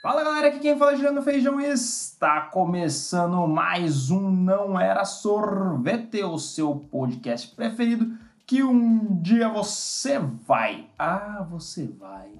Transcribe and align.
Fala 0.00 0.22
galera, 0.22 0.46
aqui 0.46 0.60
quem 0.60 0.78
fala 0.78 0.92
é 0.92 0.94
Juliano 0.94 1.20
Feijão 1.22 1.60
está 1.60 2.42
começando 2.42 3.48
mais 3.48 4.12
um 4.12 4.30
Não 4.30 4.78
Era 4.78 5.04
Sorvete, 5.04 6.22
o 6.22 6.38
seu 6.38 6.76
podcast 6.76 7.48
preferido 7.56 8.16
que 8.46 8.62
um 8.62 9.20
dia 9.20 9.48
você 9.48 10.20
vai. 10.20 10.88
Ah, 10.96 11.44
você 11.50 11.88
vai. 11.88 12.30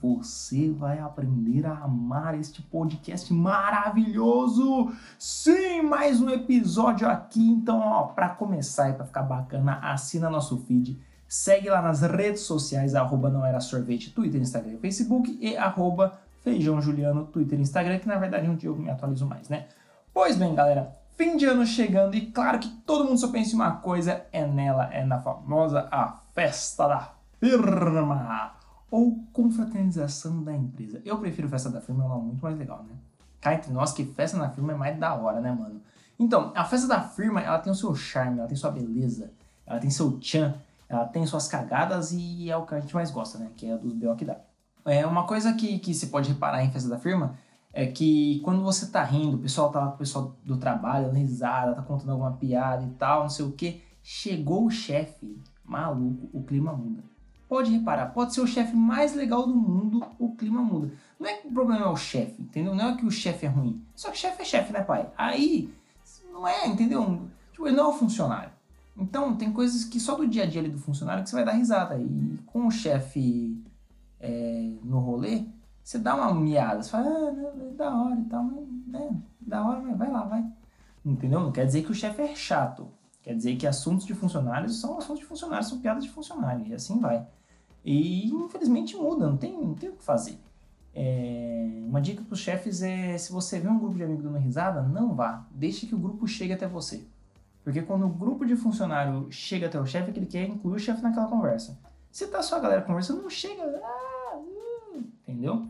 Você 0.00 0.70
vai 0.70 0.98
aprender 0.98 1.66
a 1.66 1.76
amar 1.80 2.40
este 2.40 2.62
podcast 2.62 3.30
maravilhoso. 3.34 4.90
Sim, 5.18 5.82
mais 5.82 6.22
um 6.22 6.30
episódio 6.30 7.06
aqui. 7.06 7.46
Então, 7.46 7.80
ó, 7.80 8.04
para 8.04 8.30
começar 8.30 8.88
e 8.88 8.94
para 8.94 9.04
ficar 9.04 9.24
bacana, 9.24 9.78
assina 9.82 10.30
nosso 10.30 10.56
feed. 10.56 10.98
Segue 11.28 11.68
lá 11.68 11.82
nas 11.82 12.00
redes 12.00 12.42
sociais, 12.42 12.94
arroba 12.94 13.28
não 13.28 13.44
era 13.44 13.60
sorvete, 13.60 14.10
Twitter, 14.10 14.40
Instagram 14.40 14.78
Facebook 14.78 15.36
e 15.40 15.54
arroba 15.54 16.23
Feijão 16.44 16.80
Juliano, 16.80 17.24
Twitter 17.24 17.58
e 17.58 17.62
Instagram, 17.62 17.98
que 17.98 18.06
na 18.06 18.18
verdade 18.18 18.46
é 18.46 18.50
um 18.50 18.54
dia 18.54 18.68
eu 18.68 18.76
me 18.76 18.90
atualizo 18.90 19.26
mais, 19.26 19.48
né? 19.48 19.66
Pois 20.12 20.36
bem, 20.36 20.54
galera, 20.54 20.94
fim 21.16 21.38
de 21.38 21.46
ano 21.46 21.64
chegando 21.64 22.14
e 22.14 22.26
claro 22.30 22.58
que 22.58 22.68
todo 22.86 23.06
mundo 23.06 23.18
só 23.18 23.28
pensa 23.28 23.52
em 23.52 23.54
uma 23.54 23.76
coisa, 23.76 24.26
é 24.30 24.46
nela, 24.46 24.92
é 24.92 25.02
na 25.04 25.18
famosa 25.18 25.88
a 25.90 26.20
festa 26.34 26.86
da 26.86 27.14
firma 27.40 28.52
ou 28.90 29.24
confraternização 29.32 30.44
da 30.44 30.54
empresa. 30.54 31.00
Eu 31.02 31.18
prefiro 31.18 31.48
festa 31.48 31.70
da 31.70 31.80
firma, 31.80 32.04
é 32.04 32.08
um 32.08 32.20
muito 32.20 32.42
mais 32.42 32.58
legal, 32.58 32.84
né? 32.84 32.94
Cá 33.40 33.54
entre 33.54 33.72
nós 33.72 33.92
que 33.92 34.04
festa 34.04 34.36
na 34.36 34.50
firma 34.50 34.72
é 34.72 34.76
mais 34.76 34.98
da 34.98 35.14
hora, 35.14 35.40
né, 35.40 35.50
mano? 35.50 35.80
Então, 36.18 36.52
a 36.54 36.64
festa 36.64 36.86
da 36.86 37.00
firma, 37.00 37.40
ela 37.40 37.58
tem 37.58 37.72
o 37.72 37.74
seu 37.74 37.94
charme, 37.94 38.38
ela 38.38 38.46
tem 38.46 38.56
sua 38.56 38.70
beleza, 38.70 39.32
ela 39.66 39.80
tem 39.80 39.90
seu 39.90 40.18
tchan, 40.20 40.54
ela 40.88 41.06
tem 41.06 41.26
suas 41.26 41.48
cagadas 41.48 42.12
e 42.12 42.50
é 42.50 42.56
o 42.56 42.66
que 42.66 42.74
a 42.74 42.80
gente 42.80 42.94
mais 42.94 43.10
gosta, 43.10 43.38
né? 43.38 43.50
Que 43.56 43.70
é 43.70 43.76
dos 43.76 43.94
B.O. 43.94 44.14
que 44.14 44.26
dá. 44.26 44.36
É 44.84 45.06
uma 45.06 45.26
coisa 45.26 45.52
que, 45.54 45.78
que 45.78 45.94
se 45.94 46.08
pode 46.08 46.28
reparar 46.28 46.64
em 46.64 46.70
festa 46.70 46.88
da 46.88 46.98
firma 46.98 47.36
é 47.72 47.86
que 47.86 48.40
quando 48.44 48.62
você 48.62 48.86
tá 48.86 49.02
rindo, 49.02 49.36
o 49.36 49.40
pessoal 49.40 49.70
tá 49.70 49.80
lá 49.80 49.88
com 49.88 49.94
o 49.94 49.98
pessoal 49.98 50.36
do 50.44 50.56
trabalho, 50.56 51.10
risada, 51.10 51.74
tá 51.74 51.82
contando 51.82 52.12
alguma 52.12 52.32
piada 52.32 52.84
e 52.84 52.90
tal, 52.90 53.22
não 53.22 53.30
sei 53.30 53.44
o 53.44 53.50
que, 53.50 53.82
chegou 54.02 54.66
o 54.66 54.70
chefe, 54.70 55.36
maluco, 55.64 56.28
o 56.32 56.42
clima 56.44 56.72
muda. 56.72 57.02
Pode 57.48 57.72
reparar, 57.72 58.06
pode 58.06 58.32
ser 58.32 58.40
o 58.40 58.46
chefe 58.46 58.76
mais 58.76 59.14
legal 59.14 59.46
do 59.46 59.54
mundo, 59.54 60.06
o 60.18 60.34
clima 60.34 60.62
muda. 60.62 60.92
Não 61.18 61.28
é 61.28 61.34
que 61.34 61.48
o 61.48 61.52
problema 61.52 61.84
é 61.84 61.88
o 61.88 61.96
chefe, 61.96 62.42
entendeu? 62.42 62.74
Não 62.74 62.90
é 62.90 62.96
que 62.96 63.04
o 63.04 63.10
chefe 63.10 63.46
é 63.46 63.48
ruim. 63.48 63.82
Só 63.94 64.10
que 64.10 64.18
chefe 64.18 64.42
é 64.42 64.44
chefe, 64.44 64.72
né, 64.72 64.82
pai? 64.82 65.08
Aí, 65.16 65.72
não 66.32 66.46
é, 66.46 66.66
entendeu? 66.66 67.28
Tipo, 67.52 67.66
ele 67.66 67.76
não 67.76 67.86
é 67.86 67.88
o 67.88 67.92
funcionário. 67.92 68.50
Então, 68.96 69.36
tem 69.36 69.52
coisas 69.52 69.84
que 69.84 69.98
só 69.98 70.14
do 70.14 70.26
dia 70.26 70.44
a 70.44 70.46
dia 70.46 70.60
ali 70.60 70.70
do 70.70 70.78
funcionário 70.78 71.22
que 71.22 71.30
você 71.30 71.36
vai 71.36 71.44
dar 71.44 71.52
risada. 71.52 71.98
E 71.98 72.38
com 72.46 72.66
o 72.66 72.70
chefe 72.70 73.56
é, 74.24 74.72
no 74.82 75.00
rolê, 75.00 75.44
você 75.82 75.98
dá 75.98 76.14
uma 76.14 76.34
miada, 76.34 76.82
você 76.82 76.90
fala, 76.90 77.06
ah, 77.06 77.32
não, 77.32 77.68
é 77.68 77.70
da 77.72 77.94
hora 77.94 78.18
e 78.18 78.24
tal, 78.24 78.42
mas, 78.44 78.66
né, 78.86 79.20
da 79.38 79.66
hora, 79.66 79.80
mas 79.82 79.98
vai 79.98 80.10
lá, 80.10 80.22
vai. 80.24 80.44
Entendeu? 81.04 81.40
Não 81.40 81.52
quer 81.52 81.66
dizer 81.66 81.84
que 81.84 81.92
o 81.92 81.94
chefe 81.94 82.22
é 82.22 82.34
chato. 82.34 82.88
Quer 83.22 83.34
dizer 83.34 83.56
que 83.56 83.66
assuntos 83.66 84.06
de 84.06 84.14
funcionários 84.14 84.80
são 84.80 84.96
assuntos 84.96 85.20
de 85.20 85.26
funcionários, 85.26 85.68
são 85.68 85.78
piadas 85.78 86.04
de 86.04 86.10
funcionário, 86.10 86.66
e 86.66 86.74
assim 86.74 86.98
vai. 86.98 87.26
E 87.84 88.26
infelizmente 88.30 88.96
muda, 88.96 89.26
não 89.28 89.36
tem, 89.36 89.52
não 89.52 89.74
tem 89.74 89.90
o 89.90 89.96
que 89.96 90.02
fazer. 90.02 90.38
É, 90.94 91.82
uma 91.86 92.00
dica 92.00 92.22
para 92.22 92.32
os 92.32 92.38
chefes 92.38 92.82
é: 92.82 93.18
se 93.18 93.32
você 93.32 93.58
vê 93.58 93.68
um 93.68 93.78
grupo 93.78 93.96
de 93.96 94.04
amigos 94.04 94.24
dando 94.24 94.38
risada, 94.38 94.82
não 94.82 95.14
vá. 95.14 95.46
Deixe 95.50 95.86
que 95.86 95.94
o 95.94 95.98
grupo 95.98 96.26
chegue 96.26 96.52
até 96.52 96.66
você. 96.66 97.04
Porque 97.62 97.82
quando 97.82 98.06
o 98.06 98.10
grupo 98.10 98.46
de 98.46 98.56
funcionário 98.56 99.26
chega 99.30 99.66
até 99.66 99.80
o 99.80 99.86
chefe, 99.86 100.10
é 100.10 100.12
que 100.12 100.18
ele 100.18 100.26
quer 100.26 100.46
incluir 100.46 100.76
o 100.76 100.78
chefe 100.78 101.02
naquela 101.02 101.26
conversa. 101.26 101.78
Se 102.10 102.26
tá 102.28 102.42
só 102.42 102.56
a 102.56 102.60
galera 102.60 102.82
conversando, 102.82 103.22
não 103.22 103.30
chega. 103.30 103.62
Ah, 103.62 104.13
entendeu? 104.96 105.68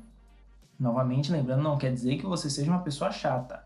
Novamente, 0.79 1.31
lembrando, 1.31 1.63
não 1.63 1.79
quer 1.79 1.93
dizer 1.93 2.19
que 2.19 2.27
você 2.27 2.51
seja 2.51 2.71
uma 2.71 2.83
pessoa 2.83 3.11
chata. 3.11 3.65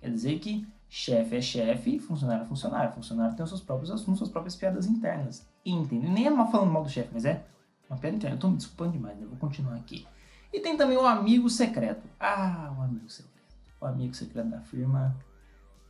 Quer 0.00 0.10
dizer 0.10 0.38
que 0.38 0.66
chefe 0.88 1.36
é 1.36 1.40
chefe, 1.40 1.98
funcionário 1.98 2.44
é 2.44 2.46
funcionário. 2.46 2.94
Funcionário 2.94 3.36
tem 3.36 3.44
os 3.44 3.50
seus 3.50 3.62
próprios 3.62 3.90
assuntos, 3.90 4.18
suas 4.18 4.30
próprias 4.30 4.56
piadas 4.56 4.86
internas. 4.86 5.46
Entendeu? 5.64 6.10
Nem 6.10 6.26
é 6.26 6.30
mal 6.30 6.50
falando 6.50 6.72
mal 6.72 6.82
do 6.82 6.88
chefe, 6.88 7.10
mas 7.12 7.24
é 7.24 7.44
uma 7.88 7.98
piada 7.98 8.16
interna. 8.16 8.36
Eu 8.36 8.40
tô 8.40 8.48
me 8.48 8.56
desculpando 8.56 8.92
demais, 8.92 9.18
né? 9.18 9.26
Vou 9.26 9.36
continuar 9.36 9.74
aqui. 9.74 10.06
E 10.52 10.60
tem 10.60 10.76
também 10.76 10.96
o 10.96 11.06
amigo 11.06 11.50
secreto. 11.50 12.08
Ah, 12.18 12.74
o 12.78 12.82
amigo 12.82 13.10
secreto. 13.10 13.36
O 13.80 13.84
amigo 13.84 14.14
secreto 14.14 14.48
da 14.48 14.60
firma 14.60 15.14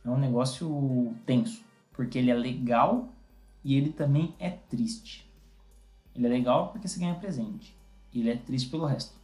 é 0.03 0.09
um 0.09 0.17
negócio 0.17 1.15
tenso. 1.25 1.63
Porque 1.93 2.17
ele 2.17 2.29
é 2.29 2.35
legal 2.35 3.09
e 3.63 3.75
ele 3.75 3.91
também 3.91 4.35
é 4.39 4.49
triste. 4.49 5.31
Ele 6.13 6.25
é 6.25 6.29
legal 6.29 6.71
porque 6.71 6.87
você 6.87 6.99
ganha 6.99 7.15
presente 7.15 7.76
ele 8.13 8.29
é 8.29 8.37
triste 8.37 8.69
pelo 8.69 8.85
resto. 8.85 9.15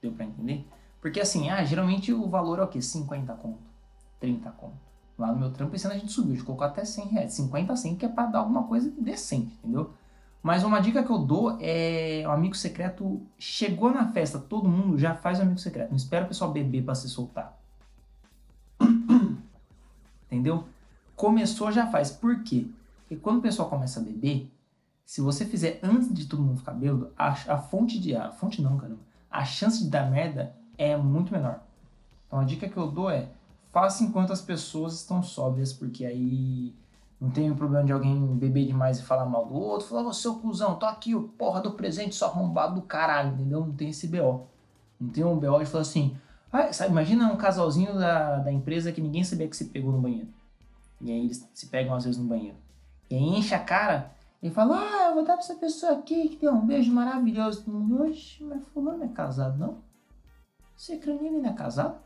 Deu 0.00 0.12
pra 0.12 0.24
entender? 0.24 0.66
Porque 1.00 1.20
assim, 1.20 1.50
ah, 1.50 1.62
geralmente 1.64 2.12
o 2.12 2.28
valor 2.28 2.58
é 2.58 2.62
o 2.62 2.68
quê? 2.68 2.80
50 2.82 3.32
conto, 3.34 3.58
30 4.20 4.50
conto. 4.52 4.86
Lá 5.18 5.32
no 5.32 5.38
meu 5.38 5.50
trampo 5.50 5.74
esse 5.74 5.86
ano 5.86 5.94
a 5.94 5.98
gente 5.98 6.12
subiu, 6.12 6.32
a 6.32 6.36
gente 6.36 6.44
colocou 6.44 6.66
até 6.66 6.84
100 6.84 7.06
reais. 7.06 7.32
50 7.32 7.72
a 7.72 7.76
100 7.76 7.96
que 7.96 8.04
é 8.04 8.08
pra 8.08 8.26
dar 8.26 8.40
alguma 8.40 8.64
coisa 8.64 8.92
decente, 8.98 9.54
entendeu? 9.58 9.92
Mas 10.42 10.62
uma 10.62 10.78
dica 10.78 11.02
que 11.02 11.10
eu 11.10 11.18
dou 11.18 11.56
é 11.60 12.22
o 12.26 12.30
amigo 12.30 12.54
secreto 12.54 13.20
chegou 13.38 13.90
na 13.90 14.12
festa, 14.12 14.38
todo 14.38 14.68
mundo 14.68 14.98
já 14.98 15.14
faz 15.14 15.38
o 15.38 15.42
amigo 15.42 15.58
secreto. 15.58 15.90
Não 15.90 15.96
espera 15.96 16.24
o 16.24 16.28
pessoal 16.28 16.52
beber 16.52 16.84
para 16.84 16.94
se 16.94 17.08
soltar. 17.08 17.58
Entendeu? 20.26 20.64
Começou, 21.16 21.72
já 21.72 21.86
faz. 21.86 22.10
Por 22.10 22.44
quê? 22.44 22.66
Porque 23.00 23.16
quando 23.16 23.38
o 23.38 23.42
pessoal 23.42 23.68
começa 23.68 23.98
a 23.98 24.02
beber, 24.02 24.48
se 25.06 25.20
você 25.20 25.46
fizer 25.46 25.78
antes 25.84 26.12
de 26.12 26.26
todo 26.26 26.42
mundo 26.42 26.58
ficar 26.58 26.72
bêbado, 26.72 27.12
a, 27.16 27.28
a 27.28 27.58
fonte 27.58 28.00
de. 28.00 28.16
A 28.16 28.32
fonte 28.32 28.60
não, 28.60 28.76
caramba. 28.76 28.98
A 29.30 29.44
chance 29.44 29.84
de 29.84 29.88
dar 29.88 30.10
merda 30.10 30.52
é 30.76 30.96
muito 30.96 31.32
menor. 31.32 31.60
Então 32.26 32.40
a 32.40 32.44
dica 32.44 32.68
que 32.68 32.76
eu 32.76 32.90
dou 32.90 33.08
é 33.08 33.28
faça 33.70 34.02
enquanto 34.02 34.32
as 34.32 34.40
pessoas 34.40 34.94
estão 34.94 35.22
sóbrias, 35.22 35.72
porque 35.72 36.04
aí 36.04 36.74
não 37.20 37.30
tem 37.30 37.48
o 37.50 37.54
problema 37.54 37.84
de 37.84 37.92
alguém 37.92 38.36
beber 38.36 38.66
demais 38.66 38.98
e 38.98 39.02
falar 39.02 39.24
mal 39.26 39.46
do 39.46 39.54
outro. 39.54 39.86
Falar, 39.86 40.02
ô 40.02 40.34
cuzão, 40.40 40.74
tô 40.74 40.86
aqui, 40.86 41.14
o 41.14 41.22
porra 41.22 41.60
do 41.60 41.70
presente, 41.70 42.16
só 42.16 42.26
arrombado 42.26 42.74
do 42.74 42.82
caralho, 42.82 43.34
entendeu? 43.34 43.60
Não 43.60 43.72
tem 43.72 43.90
esse 43.90 44.08
BO. 44.08 44.48
Não 45.00 45.08
tem 45.10 45.24
um 45.24 45.38
BO 45.38 45.60
de 45.60 45.66
falar 45.66 45.82
assim. 45.82 46.16
Ah, 46.52 46.72
sabe, 46.72 46.90
imagina 46.90 47.32
um 47.32 47.36
casalzinho 47.36 47.94
da, 47.94 48.38
da 48.38 48.52
empresa 48.52 48.90
que 48.90 49.00
ninguém 49.00 49.22
sabia 49.22 49.46
que 49.46 49.56
se 49.56 49.66
pegou 49.66 49.92
no 49.92 50.00
banheiro. 50.00 50.28
E 51.00 51.12
aí 51.12 51.20
eles 51.26 51.48
se 51.54 51.66
pegam 51.66 51.94
às 51.94 52.04
vezes 52.04 52.18
no 52.18 52.26
banheiro. 52.26 52.56
E 53.08 53.14
aí 53.14 53.22
enche 53.22 53.54
a 53.54 53.60
cara 53.60 54.15
ele 54.42 54.52
fala, 54.52 54.78
ah, 54.78 55.08
eu 55.08 55.14
vou 55.14 55.24
dar 55.24 55.34
pra 55.34 55.42
essa 55.42 55.54
pessoa 55.54 55.92
aqui 55.92 56.28
que 56.28 56.36
deu 56.36 56.52
um 56.52 56.66
beijo 56.66 56.92
maravilhoso. 56.92 57.64
Oxe, 58.02 58.44
mas 58.44 58.66
fulano 58.68 59.04
é 59.04 59.08
casado, 59.08 59.58
não? 59.58 59.82
Você 60.76 60.98
crânio 60.98 61.32
não 61.32 61.48
é 61.48 61.52
casado? 61.54 61.98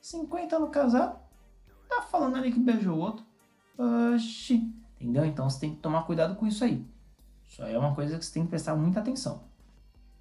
50 0.00 0.56
anos 0.56 0.70
casado? 0.70 1.18
Tá 1.88 2.02
falando 2.02 2.36
ali 2.36 2.52
que 2.52 2.58
beijou 2.58 2.96
o 2.96 3.00
outro. 3.00 3.24
Oxi. 3.78 4.72
Entendeu? 5.00 5.24
Então 5.24 5.48
você 5.48 5.60
tem 5.60 5.74
que 5.74 5.80
tomar 5.80 6.02
cuidado 6.02 6.34
com 6.36 6.46
isso 6.46 6.64
aí. 6.64 6.84
Isso 7.46 7.62
aí 7.62 7.74
é 7.74 7.78
uma 7.78 7.94
coisa 7.94 8.18
que 8.18 8.24
você 8.24 8.32
tem 8.32 8.42
que 8.42 8.50
prestar 8.50 8.74
muita 8.74 9.00
atenção. 9.00 9.42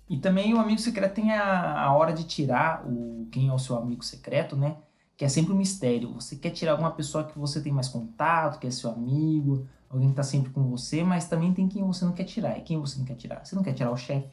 E 0.09 0.17
também 0.17 0.53
o 0.53 0.59
amigo 0.59 0.79
secreto 0.79 1.15
tem 1.15 1.31
a, 1.31 1.81
a 1.83 1.93
hora 1.93 2.13
de 2.13 2.25
tirar 2.25 2.85
o 2.85 3.27
quem 3.31 3.47
é 3.47 3.53
o 3.53 3.57
seu 3.57 3.77
amigo 3.77 4.03
secreto, 4.03 4.55
né? 4.55 4.77
Que 5.15 5.23
é 5.23 5.29
sempre 5.29 5.53
um 5.53 5.57
mistério. 5.57 6.13
Você 6.13 6.35
quer 6.35 6.49
tirar 6.51 6.73
alguma 6.73 6.91
pessoa 6.91 7.23
que 7.23 7.39
você 7.39 7.61
tem 7.61 7.71
mais 7.71 7.87
contato, 7.87 8.59
que 8.59 8.67
é 8.67 8.71
seu 8.71 8.91
amigo, 8.91 9.67
alguém 9.91 10.09
que 10.09 10.13
está 10.13 10.23
sempre 10.23 10.51
com 10.51 10.63
você, 10.63 11.03
mas 11.03 11.27
também 11.27 11.53
tem 11.53 11.67
quem 11.67 11.83
você 11.83 12.05
não 12.05 12.13
quer 12.13 12.23
tirar. 12.23 12.57
E 12.57 12.61
quem 12.61 12.79
você 12.79 12.97
não 12.97 13.05
quer 13.05 13.15
tirar? 13.15 13.45
Você 13.45 13.55
não 13.55 13.63
quer 13.63 13.73
tirar 13.73 13.91
o 13.91 13.97
chefe. 13.97 14.27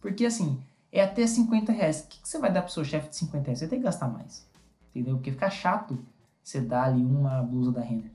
Porque 0.00 0.24
assim, 0.24 0.60
é 0.90 1.02
até 1.02 1.26
50 1.26 1.72
reais. 1.72 2.00
O 2.00 2.08
que, 2.08 2.20
que 2.20 2.28
você 2.28 2.38
vai 2.38 2.52
dar 2.52 2.62
pro 2.62 2.72
seu 2.72 2.84
chefe 2.84 3.08
de 3.08 3.16
50 3.16 3.44
reais? 3.44 3.58
Você 3.58 3.68
tem 3.68 3.78
que 3.78 3.84
gastar 3.84 4.08
mais. 4.08 4.46
Entendeu? 4.90 5.16
Porque 5.16 5.30
fica 5.30 5.50
chato 5.50 5.98
você 6.42 6.60
dar 6.60 6.84
ali 6.84 7.04
uma 7.04 7.42
blusa 7.42 7.72
da 7.72 7.80
Renner. 7.80 8.10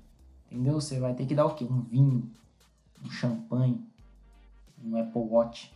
Entendeu? 0.51 0.75
Você 0.75 0.99
vai 0.99 1.13
ter 1.13 1.25
que 1.25 1.35
dar 1.35 1.45
o 1.45 1.55
quê? 1.55 1.65
Um 1.65 1.81
vinho, 1.81 2.29
um 3.03 3.09
champanhe, 3.09 3.81
um 4.83 4.99
Apple 4.99 5.21
Watch. 5.21 5.73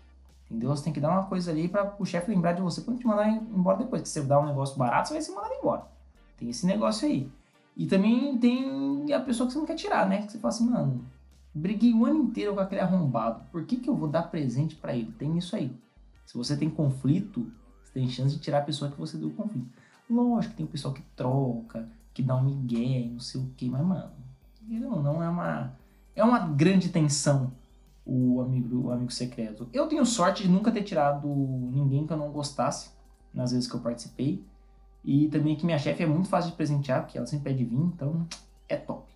Entendeu? 0.50 0.70
Você 0.70 0.84
tem 0.84 0.94
que 0.94 1.00
dar 1.00 1.12
uma 1.12 1.26
coisa 1.26 1.52
ali 1.52 1.68
para 1.68 1.96
o 1.98 2.06
chefe 2.06 2.30
lembrar 2.32 2.54
de 2.54 2.62
você 2.62 2.82
quando 2.82 3.00
te 3.00 3.08
mandar 3.08 3.30
embora 3.30 3.78
depois. 3.78 4.02
Que 4.02 4.10
você 4.10 4.22
dá 4.22 4.40
um 4.40 4.46
negócio 4.46 4.78
barato, 4.78 5.08
você 5.08 5.14
vai 5.14 5.22
ser 5.22 5.32
mandado 5.32 5.54
embora. 5.54 5.88
Tem 6.38 6.50
esse 6.50 6.66
negócio 6.66 7.08
aí. 7.08 7.32
E 7.76 7.86
também 7.86 8.38
tem 8.38 8.91
a 9.12 9.20
pessoa 9.20 9.48
que 9.48 9.54
você 9.54 9.60
não 9.60 9.66
quer 9.66 9.76
tirar, 9.76 10.08
né? 10.08 10.24
Que 10.24 10.32
você 10.32 10.40
fala 10.40 10.54
assim, 10.54 10.70
mano, 10.70 11.06
briguei 11.54 11.94
o 11.94 12.06
ano 12.06 12.24
inteiro 12.24 12.54
com 12.54 12.60
aquele 12.60 12.82
arrombado. 12.82 13.44
Por 13.52 13.66
que, 13.66 13.78
que 13.78 13.90
eu 13.90 13.96
vou 13.96 14.08
dar 14.08 14.24
presente 14.24 14.76
para 14.76 14.96
ele? 14.96 15.12
Tem 15.12 15.38
isso 15.38 15.56
aí. 15.56 15.76
Se 16.26 16.38
você 16.38 16.56
tem 16.56 16.70
conflito, 16.70 17.52
você 17.84 17.94
tem 17.94 18.08
chance 18.10 18.36
de 18.36 18.42
tirar 18.42 18.60
a 18.60 18.64
pessoa 18.64 18.92
que 18.92 18.98
você 18.98 19.18
deu 19.18 19.30
o 19.30 19.34
conflito. 19.34 19.70
Lógico 20.10 20.56
tem 20.56 20.66
o 20.66 20.70
pessoal 20.70 20.94
que 20.94 21.02
troca, 21.16 21.88
que 22.14 22.22
dá 22.22 22.36
um 22.36 22.44
migué, 22.44 23.08
não 23.10 23.20
sei 23.20 23.42
o 23.42 23.48
que, 23.56 23.70
mas, 23.70 23.86
mano, 23.86 24.12
não, 24.68 25.02
não 25.02 25.24
é 25.24 25.30
uma. 25.30 25.74
É 26.16 26.24
uma 26.24 26.40
grande 26.40 26.90
tensão 26.90 27.52
o 28.06 28.42
amigo, 28.42 28.88
o 28.88 28.92
amigo 28.92 29.12
secreto. 29.12 29.70
Eu 29.72 29.88
tenho 29.88 30.06
sorte 30.06 30.44
de 30.44 30.50
nunca 30.50 30.72
ter 30.72 30.84
tirado 30.84 31.28
ninguém 31.28 32.06
que 32.06 32.14
eu 32.14 32.18
não 32.18 32.32
gostasse 32.32 32.92
nas 33.34 33.52
vezes 33.52 33.70
que 33.70 33.76
eu 33.76 33.80
participei. 33.80 34.44
E 35.04 35.28
também 35.30 35.56
que 35.56 35.66
minha 35.66 35.80
chefe 35.80 36.04
é 36.04 36.06
muito 36.06 36.30
fácil 36.30 36.52
de 36.52 36.58
presentear, 36.58 37.02
porque 37.02 37.18
ela 37.18 37.26
sempre 37.26 37.52
pede 37.52 37.66
vinho, 37.66 37.92
então 37.96 38.28
é 38.72 38.78
top. 38.78 39.12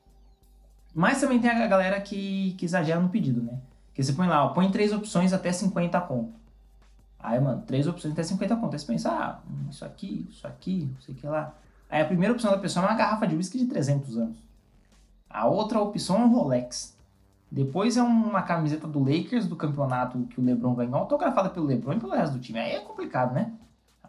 Mas 0.94 1.20
também 1.20 1.40
tem 1.40 1.50
a 1.50 1.68
galera 1.68 2.00
que, 2.00 2.54
que 2.58 2.66
exagera 2.66 3.00
no 3.00 3.10
pedido, 3.10 3.42
né? 3.42 3.60
Que 3.94 4.04
você 4.04 4.14
põe 4.14 4.28
lá, 4.28 4.46
ó, 4.46 4.50
põe 4.50 4.70
três 4.72 4.94
opções 4.94 5.34
até 5.34 5.52
50 5.52 6.00
conto. 6.02 6.34
Aí, 7.20 7.40
mano, 7.40 7.64
três 7.66 7.88
opções 7.88 8.14
até 8.14 8.24
50 8.24 8.56
conto. 8.58 8.74
Aí 8.74 8.80
você 8.80 8.86
pensa, 8.86 9.10
ah, 9.10 9.40
isso 9.70 9.84
aqui, 9.84 10.28
isso 10.30 10.46
aqui, 10.46 10.90
não 10.94 11.02
sei 11.02 11.16
o 11.16 11.18
que 11.18 11.28
lá. 11.28 11.54
Aí 11.90 12.02
a 12.02 12.06
primeira 12.06 12.34
opção 12.34 12.52
da 12.52 12.58
pessoa 12.58 12.86
é 12.86 12.90
uma 12.90 12.98
garrafa 12.98 13.28
de 13.28 13.36
whisky 13.36 13.58
de 13.58 13.66
300 13.66 14.18
anos. 14.18 14.38
A 15.30 15.46
outra 15.48 15.80
opção 15.82 16.18
é 16.18 16.26
um 16.26 16.30
Rolex. 16.30 16.96
Depois 17.52 17.98
é 17.98 18.04
uma 18.04 18.42
camiseta 18.42 18.88
do 18.88 19.00
Lakers, 19.00 19.48
do 19.48 19.56
campeonato 19.56 20.20
que 20.26 20.40
o 20.40 20.44
LeBron 20.44 20.76
ganhou, 20.76 20.96
autografada 20.96 21.50
pelo 21.50 21.66
LeBron 21.66 21.94
e 21.94 22.00
pelo 22.00 22.14
resto 22.14 22.34
do 22.34 22.40
time. 22.40 22.60
Aí 22.60 22.74
é 22.74 22.80
complicado, 22.80 23.34
né? 23.34 23.54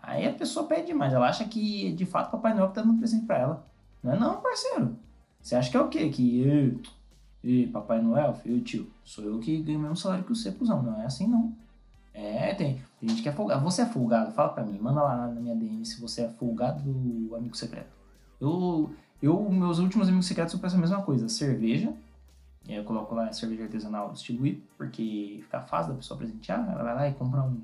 Aí 0.03 0.27
a 0.27 0.33
pessoa 0.33 0.67
pede 0.67 0.87
demais. 0.87 1.13
Ela 1.13 1.29
acha 1.29 1.45
que, 1.45 1.93
de 1.93 2.07
fato, 2.07 2.31
Papai 2.31 2.55
Noel 2.55 2.71
tá 2.71 2.81
dando 2.81 2.99
presente 2.99 3.27
pra 3.27 3.39
ela. 3.39 3.67
Não 4.03 4.13
é 4.13 4.19
não, 4.19 4.41
parceiro. 4.41 4.97
Você 5.47 5.55
acha 5.55 5.71
que 5.71 5.77
é 5.77 5.81
o 5.81 5.89
quê? 5.89 6.09
Que, 6.09 6.77
e 7.45 7.69
Papai 7.69 8.03
Noel, 8.03 8.35
filho, 8.35 8.61
tio, 8.63 8.91
sou 9.05 9.23
eu 9.23 9.39
que 9.39 9.63
ganho 9.63 9.79
mesmo 9.79 9.95
salário 9.95 10.25
que 10.25 10.31
você, 10.31 10.51
cuzão. 10.51 10.83
Não 10.83 11.01
é 11.01 11.07
assim, 11.07 11.29
não. 11.29 11.55
É, 12.13 12.53
tem, 12.53 12.83
tem 12.99 13.09
gente 13.09 13.23
que 13.23 13.29
é 13.29 13.33
folgado. 13.33 13.63
Você 13.63 13.83
é 13.83 13.87
folgado? 13.87 14.33
Fala 14.33 14.49
pra 14.49 14.65
mim. 14.65 14.77
Manda 14.77 15.01
lá 15.01 15.29
na 15.29 15.41
minha 15.41 15.55
DM 15.55 15.87
se 15.87 16.01
você 16.01 16.23
é 16.23 16.29
folgado 16.31 16.83
do 16.83 17.37
amigo 17.37 17.57
secreto. 17.57 17.95
Eu, 18.41 18.91
eu 19.23 19.49
meus 19.49 19.79
últimos 19.79 20.09
amigos 20.09 20.27
secretos 20.27 20.53
eu 20.53 20.59
peço 20.59 20.75
a 20.75 20.81
mesma 20.81 21.01
coisa. 21.03 21.29
Cerveja. 21.29 21.95
Eu 22.69 22.83
coloco 22.83 23.15
lá 23.15 23.33
cerveja 23.33 23.63
artesanal 23.63 24.13
I, 24.29 24.65
porque 24.77 25.39
fica 25.45 25.61
fácil 25.61 25.93
da 25.93 25.99
pessoa 25.99 26.19
presentear. 26.19 26.69
Ela 26.73 26.83
vai 26.83 26.95
lá 26.97 27.09
e 27.09 27.15
compra 27.15 27.43
um... 27.43 27.61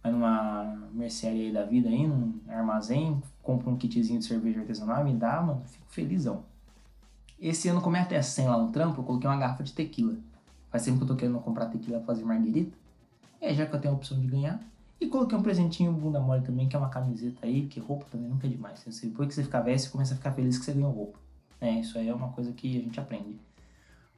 Vai 0.00 0.12
numa 0.12 0.78
mercearia 0.92 1.46
aí 1.46 1.52
da 1.52 1.64
vida 1.64 1.88
aí, 1.88 2.06
num 2.06 2.38
armazém, 2.48 3.20
compra 3.42 3.68
um 3.68 3.76
kitzinho 3.76 4.20
de 4.20 4.24
cerveja 4.24 4.60
artesanal 4.60 5.00
e 5.00 5.12
me 5.12 5.18
dá, 5.18 5.42
mano, 5.42 5.64
fico 5.66 5.86
felizão. 5.88 6.48
Esse 7.40 7.68
ano, 7.68 7.80
como 7.80 7.96
é 7.96 8.00
até 8.00 8.20
100 8.20 8.48
lá 8.48 8.58
no 8.58 8.70
trampo, 8.70 9.00
eu 9.00 9.04
coloquei 9.04 9.28
uma 9.28 9.36
garrafa 9.38 9.62
de 9.62 9.72
tequila. 9.72 10.14
Faz 10.70 10.84
tempo 10.84 10.98
que 10.98 11.04
eu 11.04 11.08
tô 11.08 11.16
querendo 11.16 11.38
comprar 11.40 11.66
tequila 11.66 11.98
pra 11.98 12.08
fazer 12.08 12.24
marguerita. 12.24 12.76
É, 13.40 13.54
já 13.54 13.64
que 13.64 13.74
eu 13.74 13.80
tenho 13.80 13.94
a 13.94 13.96
opção 13.96 14.20
de 14.20 14.26
ganhar. 14.26 14.60
E 15.00 15.06
coloquei 15.06 15.36
um 15.36 15.42
presentinho 15.42 15.90
bunda 15.92 16.20
mole 16.20 16.42
também, 16.42 16.68
que 16.68 16.76
é 16.76 16.78
uma 16.78 16.90
camiseta 16.90 17.46
aí, 17.46 17.66
que 17.66 17.80
roupa 17.80 18.04
também 18.10 18.28
nunca 18.28 18.46
é 18.46 18.50
demais. 18.50 18.84
Depois 18.84 19.28
que 19.28 19.34
você 19.34 19.42
ficar 19.42 19.62
velho, 19.62 19.78
você 19.78 19.88
começa 19.88 20.12
a 20.12 20.16
ficar 20.16 20.32
feliz 20.32 20.58
que 20.58 20.64
você 20.66 20.72
ganhou 20.74 20.92
roupa. 20.92 21.18
É, 21.58 21.80
isso 21.80 21.98
aí 21.98 22.08
é 22.08 22.14
uma 22.14 22.28
coisa 22.28 22.52
que 22.52 22.78
a 22.78 22.82
gente 22.82 23.00
aprende. 23.00 23.40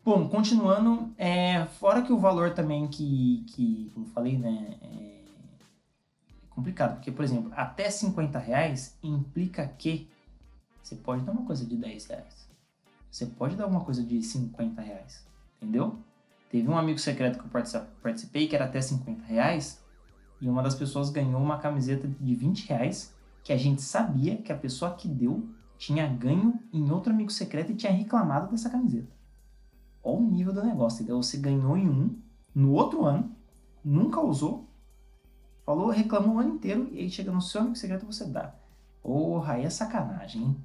Bom, 0.05 0.29
continuando, 0.29 1.13
é, 1.17 1.65
fora 1.65 2.03
que 2.03 2.13
o 2.13 2.19
valor 2.19 2.53
também 2.55 2.89
que, 2.89 3.45
que 3.49 3.93
como 3.95 4.07
falei, 4.07 4.37
né, 4.37 4.77
é 4.83 5.23
complicado. 6.51 6.95
Porque, 6.97 7.13
por 7.13 7.25
exemplo, 7.25 7.53
até 7.55 7.89
50 7.89 8.37
reais 8.41 8.99
implica 9.01 9.65
que 9.79 10.09
você 10.83 10.97
pode 10.97 11.23
dar 11.23 11.31
uma 11.31 11.45
coisa 11.45 11.65
de 11.65 11.77
10 11.77 12.07
reais. 12.07 12.42
Você 13.13 13.27
pode 13.27 13.57
dar 13.57 13.67
uma 13.67 13.85
coisa 13.85 14.03
de 14.03 14.23
50 14.23 14.81
reais. 14.81 15.23
Entendeu? 15.61 15.99
Teve 16.51 16.67
um 16.67 16.79
amigo 16.79 16.99
secreto 16.99 17.39
que 17.39 17.45
eu 17.45 17.85
participei 18.03 18.49
que 18.49 18.57
era 18.57 18.65
até 18.65 18.81
50 18.81 19.23
reais 19.25 19.83
e 20.41 20.49
uma 20.49 20.63
das 20.63 20.75
pessoas 20.75 21.11
ganhou 21.11 21.41
uma 21.41 21.59
camiseta 21.59 22.09
de 22.09 22.35
20 22.35 22.69
reais 22.69 23.15
que 23.45 23.53
a 23.53 23.57
gente 23.57 23.83
sabia 23.83 24.39
que 24.39 24.51
a 24.51 24.57
pessoa 24.57 24.95
que 24.95 25.07
deu 25.07 25.47
tinha 25.77 26.07
ganho 26.09 26.59
em 26.73 26.91
outro 26.91 27.13
amigo 27.13 27.31
secreto 27.31 27.73
e 27.73 27.75
tinha 27.75 27.93
reclamado 27.93 28.51
dessa 28.51 28.71
camiseta. 28.71 29.13
Olha 30.03 30.19
o 30.19 30.31
nível 30.31 30.55
do 30.55 30.65
negócio, 30.65 31.03
então 31.03 31.23
você 31.23 31.37
ganhou 31.37 31.77
em 31.77 31.89
um, 31.89 32.17
no 32.55 32.73
outro 32.73 33.05
ano, 33.05 33.31
nunca 33.85 34.21
usou, 34.21 34.67
falou, 35.67 35.91
reclamou 35.91 36.37
o 36.37 36.39
ano 36.39 36.55
inteiro 36.55 36.89
e 36.93 37.01
aí 37.01 37.11
chega 37.11 37.31
no 37.31 37.43
seu 37.43 37.61
amigo 37.61 37.77
secreto 37.77 38.07
você 38.07 38.25
dá. 38.25 38.55
Porra, 39.03 39.55
aí 39.55 39.65
é 39.65 39.71
sacanagem, 39.71 40.43
hein? 40.43 40.57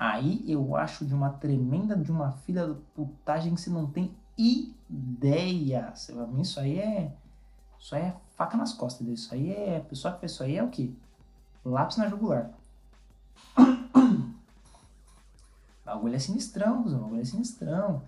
Aí 0.00 0.42
eu 0.48 0.74
acho 0.76 1.04
de 1.04 1.12
uma 1.14 1.28
tremenda, 1.28 1.94
de 1.94 2.10
uma 2.10 2.32
filha 2.32 2.66
de 2.66 2.74
putagem 2.94 3.54
que 3.54 3.60
você 3.60 3.68
não 3.68 3.86
tem 3.86 4.10
ideia. 4.38 5.92
Isso 6.40 6.58
aí 6.58 6.78
é. 6.78 7.12
Isso 7.78 7.94
aí 7.94 8.04
é 8.04 8.16
faca 8.34 8.56
nas 8.56 8.72
costas. 8.72 9.06
Isso 9.06 9.34
aí 9.34 9.52
é. 9.52 9.78
Pessoa 9.80 10.14
que 10.14 10.24
isso 10.24 10.42
aí 10.42 10.56
é 10.56 10.64
o 10.64 10.70
quê? 10.70 10.90
Lápis 11.62 11.98
na 11.98 12.08
jugular. 12.08 12.50
O 13.58 14.32
bagulho 15.84 16.14
é 16.14 16.18
sinistrão, 16.18 16.80
o 16.80 16.98
bagulho 16.98 17.20
é 17.20 17.24
sinistrão. 17.26 18.02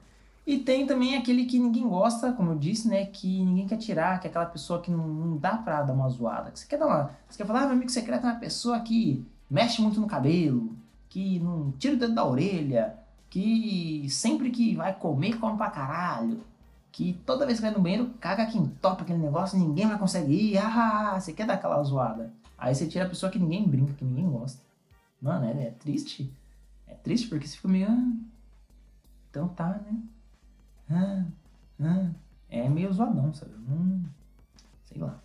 E 0.47 0.59
tem 0.61 0.87
também 0.87 1.19
aquele 1.19 1.45
que 1.45 1.59
ninguém 1.59 1.87
gosta, 1.87 2.33
como 2.33 2.53
eu 2.53 2.59
disse, 2.59 2.89
né? 2.89 3.05
Que 3.05 3.45
ninguém 3.45 3.67
quer 3.67 3.77
tirar, 3.77 4.19
que 4.19 4.27
é 4.27 4.31
aquela 4.31 4.47
pessoa 4.47 4.81
que 4.81 4.91
não, 4.91 5.07
não 5.07 5.37
dá 5.37 5.59
pra 5.59 5.83
dar 5.83 5.93
uma 5.93 6.09
zoada. 6.09 6.51
Que 6.53 6.59
você 6.59 6.67
quer 6.67 6.79
dar 6.79 6.87
uma. 6.87 7.11
Você 7.29 7.37
quer 7.37 7.47
falar, 7.47 7.65
ah, 7.65 7.67
meu 7.67 7.73
amigo 7.73 7.91
secreto 7.91 8.27
é 8.27 8.31
uma 8.31 8.41
pessoa 8.41 8.81
que 8.81 9.23
mexe 9.51 9.83
muito 9.83 10.01
no 10.01 10.07
cabelo, 10.07 10.75
que 11.13 11.39
não 11.41 11.73
tira 11.73 11.95
o 11.95 11.99
dedo 11.99 12.15
da 12.15 12.25
orelha, 12.25 12.97
que 13.29 14.07
sempre 14.09 14.51
que 14.51 14.75
vai 14.75 14.95
comer, 14.95 15.39
come 15.39 15.59
pra 15.59 15.71
caralho. 15.71 16.41
Que 16.91 17.13
toda 17.27 17.45
vez 17.45 17.59
que 17.59 17.67
vai 17.67 17.71
no 17.71 17.83
banheiro, 17.83 18.11
caga 18.19 18.47
quem 18.47 18.67
topa 18.67 19.03
aquele 19.03 19.19
negócio, 19.19 19.59
ninguém 19.59 19.87
vai 19.87 19.99
conseguir 19.99 20.55
ir. 20.55 20.59
Ah, 20.59 21.21
você 21.21 21.35
quer 21.35 21.47
dar 21.47 21.55
aquela 21.55 21.83
zoada. 21.83 22.33
Aí 22.57 22.75
você 22.75 22.87
tira 22.87 23.05
a 23.05 23.09
pessoa 23.09 23.31
que 23.31 23.39
ninguém 23.39 23.69
brinca, 23.69 23.93
que 23.93 24.05
ninguém 24.07 24.27
gosta. 24.27 24.63
Mano, 25.21 25.45
é, 25.45 25.67
é 25.67 25.71
triste. 25.73 26.33
É 26.87 26.95
triste 26.95 27.29
porque 27.29 27.47
você 27.47 27.57
fica 27.57 27.69
meio. 27.69 27.89
Ah, 27.91 28.13
então 29.29 29.49
tá, 29.49 29.69
né? 29.69 30.03
Ah, 30.91 31.25
ah. 31.83 32.11
É 32.49 32.69
meio 32.71 32.91
zoadão, 32.91 33.35
sabe? 33.35 33.53
Hum, 33.69 34.03
sei 34.85 34.99
lá. 34.99 35.19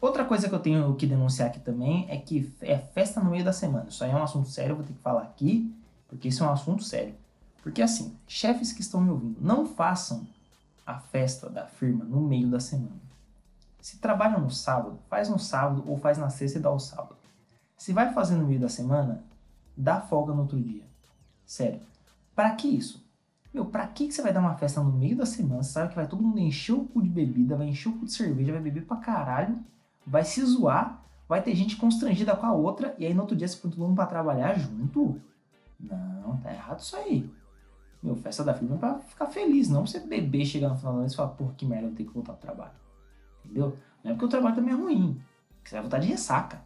Outra 0.00 0.24
coisa 0.24 0.48
que 0.48 0.54
eu 0.54 0.60
tenho 0.60 0.94
que 0.94 1.06
denunciar 1.06 1.48
aqui 1.48 1.58
também 1.58 2.06
é 2.08 2.16
que 2.16 2.52
é 2.60 2.78
festa 2.78 3.20
no 3.20 3.30
meio 3.30 3.44
da 3.44 3.52
semana. 3.52 3.88
Isso 3.88 4.04
aí 4.04 4.10
é 4.10 4.14
um 4.14 4.22
assunto 4.22 4.48
sério, 4.48 4.72
eu 4.72 4.76
vou 4.76 4.84
ter 4.84 4.92
que 4.92 5.00
falar 5.00 5.22
aqui, 5.22 5.74
porque 6.08 6.28
isso 6.28 6.44
é 6.44 6.46
um 6.46 6.52
assunto 6.52 6.84
sério. 6.84 7.14
Porque 7.62 7.82
assim, 7.82 8.16
chefes 8.26 8.72
que 8.72 8.80
estão 8.80 9.00
me 9.00 9.10
ouvindo, 9.10 9.38
não 9.40 9.66
façam 9.66 10.26
a 10.86 11.00
festa 11.00 11.50
da 11.50 11.66
firma 11.66 12.04
no 12.04 12.20
meio 12.20 12.48
da 12.48 12.60
semana. 12.60 13.08
Se 13.80 13.98
trabalha 13.98 14.38
no 14.38 14.50
sábado, 14.50 14.98
faz 15.08 15.28
no 15.28 15.38
sábado 15.38 15.84
ou 15.86 15.96
faz 15.96 16.16
na 16.16 16.30
sexta 16.30 16.58
e 16.58 16.62
dá 16.62 16.70
o 16.70 16.78
sábado. 16.78 17.16
Se 17.76 17.92
vai 17.92 18.12
fazer 18.12 18.36
no 18.36 18.46
meio 18.46 18.60
da 18.60 18.68
semana, 18.68 19.22
dá 19.76 20.00
folga 20.00 20.32
no 20.32 20.42
outro 20.42 20.60
dia. 20.60 20.82
Sério. 21.44 21.80
Para 22.34 22.54
que 22.54 22.68
isso? 22.68 23.04
Meu, 23.52 23.64
pra 23.64 23.86
que 23.86 24.10
você 24.10 24.22
vai 24.22 24.32
dar 24.32 24.40
uma 24.40 24.54
festa 24.54 24.80
no 24.80 24.92
meio 24.92 25.16
da 25.16 25.26
semana? 25.26 25.62
Você 25.62 25.72
sabe 25.72 25.90
que 25.90 25.96
vai 25.96 26.06
todo 26.06 26.22
mundo 26.22 26.38
encher 26.38 26.74
o 26.74 26.84
cu 26.84 27.02
de 27.02 27.08
bebida, 27.08 27.56
vai 27.56 27.68
encher 27.68 27.88
o 27.88 27.98
cu 27.98 28.04
de 28.04 28.12
cerveja, 28.12 28.52
vai 28.52 28.60
beber 28.60 28.84
pra 28.84 28.96
caralho, 28.98 29.58
vai 30.08 30.24
se 30.24 30.44
zoar, 30.44 31.04
vai 31.28 31.42
ter 31.42 31.54
gente 31.54 31.76
constrangida 31.76 32.34
com 32.34 32.46
a 32.46 32.52
outra, 32.52 32.94
e 32.98 33.06
aí 33.06 33.14
no 33.14 33.20
outro 33.20 33.36
dia 33.36 33.46
você 33.46 33.56
põe 33.56 33.70
todo 33.70 33.80
mundo 33.80 33.94
pra 33.94 34.06
trabalhar 34.06 34.58
junto? 34.58 35.20
Não, 35.78 36.38
tá 36.38 36.52
errado 36.52 36.80
isso 36.80 36.96
aí. 36.96 37.30
Meu, 38.02 38.16
festa 38.16 38.42
da 38.44 38.54
firma 38.54 38.76
é 38.76 38.78
pra 38.78 38.98
ficar 39.00 39.26
feliz, 39.26 39.68
não 39.68 39.86
você 39.86 40.00
beber, 40.00 40.44
chegar 40.44 40.68
no 40.70 40.76
final 40.76 40.94
do 40.94 41.00
mês 41.00 41.12
e 41.12 41.16
falar, 41.16 41.30
porra, 41.30 41.52
que 41.56 41.66
merda, 41.66 41.88
eu 41.88 41.94
tenho 41.94 42.08
que 42.08 42.14
voltar 42.14 42.32
pro 42.32 42.42
trabalho. 42.42 42.72
Entendeu? 43.44 43.76
Não 44.02 44.10
é 44.10 44.14
porque 44.14 44.24
o 44.24 44.28
trabalho 44.28 44.54
também 44.54 44.72
é 44.72 44.76
ruim, 44.76 45.20
você 45.62 45.74
vai 45.74 45.82
voltar 45.82 45.98
de 45.98 46.08
ressaca. 46.08 46.62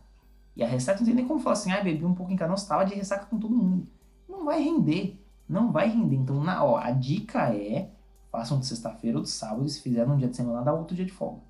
E 0.55 0.63
a 0.63 0.67
ressaca 0.67 1.01
não 1.01 1.07
tem 1.07 1.15
nem 1.15 1.27
como 1.27 1.41
falar 1.41 1.55
assim, 1.55 1.73
ah, 1.73 1.83
bebi 1.83 2.05
um 2.05 2.15
pouco 2.15 2.31
em 2.31 2.37
cada 2.37 2.53
um, 2.53 2.57
você 2.57 2.69
tava 2.69 2.85
de 2.85 2.95
ressaca 2.95 3.27
com 3.27 3.39
todo 3.39 3.57
mundo. 3.57 3.89
Não 4.29 4.45
vai 4.45 4.63
render, 4.63 5.19
não 5.49 5.73
vai 5.73 5.89
render. 5.89 6.17
Então, 6.17 6.43
na, 6.43 6.63
ó, 6.63 6.77
a 6.77 6.91
dica 6.91 7.55
é, 7.55 7.91
façam 8.31 8.59
de 8.59 8.67
sexta-feira 8.67 9.17
ou 9.17 9.23
de 9.23 9.31
sábado, 9.31 9.65
e 9.65 9.71
se 9.71 9.81
fizer 9.81 10.07
num 10.07 10.17
dia 10.17 10.29
de 10.29 10.37
semana, 10.37 10.63
dá 10.63 10.73
outro 10.73 10.95
dia 10.95 11.07
de 11.07 11.13
folga. 11.13 11.41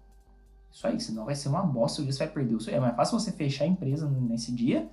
Isso 0.73 0.87
aí, 0.87 0.99
senão 0.99 1.27
vai 1.27 1.35
ser 1.35 1.49
uma 1.49 1.63
bosta, 1.63 2.01
o 2.01 2.05
dia 2.05 2.13
você 2.13 2.25
vai 2.25 2.33
perder 2.33 2.55
o 2.55 2.61
seu. 2.61 2.75
É 2.75 2.81
mais 2.81 2.97
fácil 2.97 3.21
você 3.21 3.31
fechar 3.31 3.65
a 3.65 3.69
empresa 3.69 4.09
nesse 4.09 4.51
dia 4.53 4.89